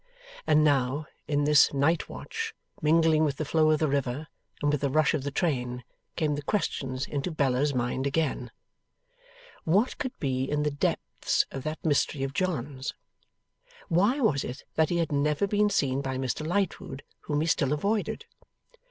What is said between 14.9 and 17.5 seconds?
had never been seen by Mr Lightwood, whom he